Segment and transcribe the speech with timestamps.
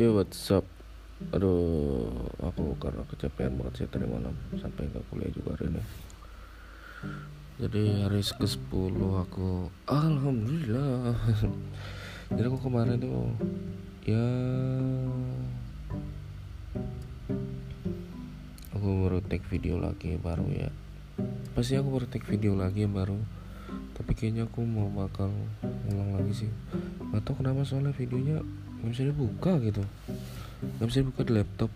[0.00, 0.64] Yo what's up
[1.36, 2.08] Aduh
[2.40, 4.32] aku karena kecapean banget sih tadi malam.
[4.56, 5.82] Sampai gak kuliah juga hari ini.
[7.60, 11.20] Jadi hari ke 10 aku Alhamdulillah.
[12.32, 13.28] Jadi aku kemarin tuh
[14.08, 14.24] Ya
[18.72, 20.72] Aku baru take video lagi baru ya.
[21.52, 23.20] Pasti aku baru take video lagi baru.
[24.00, 25.28] Tapi kayaknya aku mau bakal
[25.92, 26.50] ulang lagi sih.
[27.12, 28.40] Gak tau kenapa soalnya videonya
[28.80, 29.82] nggak bisa dibuka gitu.
[30.80, 31.70] Nggak bisa dibuka di laptop.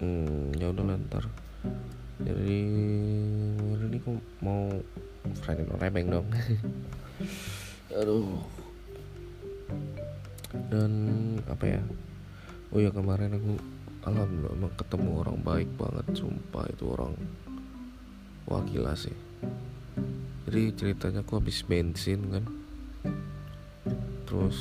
[0.00, 1.24] Hmm, ya udah ntar.
[2.22, 2.58] Jadi
[3.76, 4.72] hari ini aku mau
[5.44, 6.26] Friday no rebeng dong.
[8.00, 8.40] Aduh.
[10.72, 10.92] Dan
[11.44, 11.82] apa ya?
[12.72, 13.60] Oh ya kemarin aku
[14.08, 16.06] alhamdulillah emang ketemu orang baik banget.
[16.16, 17.12] Sumpah itu orang
[18.48, 19.14] wah gila sih
[20.52, 22.44] jadi ceritanya aku habis bensin kan.
[24.28, 24.58] Terus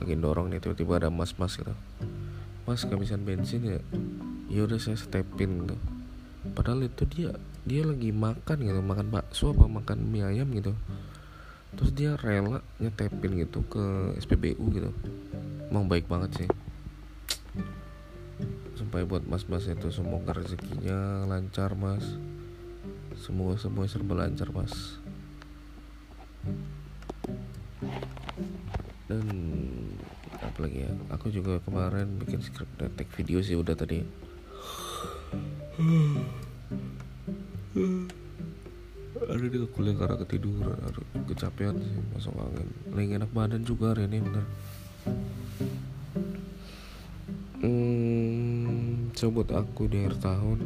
[0.00, 1.74] lagi dorong nih tiba-tiba ada mas-mas gitu.
[2.64, 3.80] Mas kehabisan bensin ya?
[4.48, 5.76] Ya udah saya stepin gitu.
[6.56, 7.30] Padahal itu dia
[7.64, 10.72] dia lagi makan gitu makan bakso apa makan mie ayam gitu.
[11.74, 14.90] Terus dia rela nyetepin gitu ke SPBU gitu.
[15.68, 16.48] Emang baik banget sih.
[18.74, 22.04] Sampai buat mas-mas itu semoga rezekinya lancar mas.
[23.18, 25.00] Semua semua serba lancar mas
[29.14, 29.26] dan
[30.42, 30.92] apa lagi ya?
[31.14, 34.02] Aku juga kemarin bikin script dan video sih udah tadi.
[39.24, 40.78] Aduh dia kuliah karena ketiduran.
[40.90, 42.68] Aduh kecapean sih masuk angin.
[42.90, 44.44] Lagi enak badan juga hari ini bener.
[47.64, 50.58] Hmm, so buat aku di akhir tahun.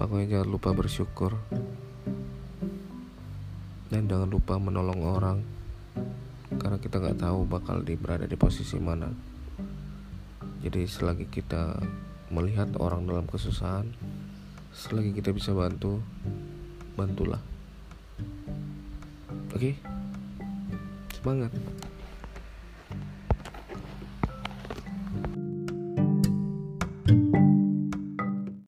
[0.00, 1.36] Pokoknya jangan lupa bersyukur.
[3.92, 5.38] Dan jangan lupa menolong orang
[6.82, 9.06] kita nggak tahu bakal di berada di posisi mana.
[10.66, 11.78] Jadi selagi kita
[12.34, 13.86] melihat orang dalam kesusahan
[14.74, 16.02] selagi kita bisa bantu
[16.98, 17.40] bantulah.
[19.52, 19.72] Oke?
[19.72, 19.74] Okay?
[21.22, 21.54] semangat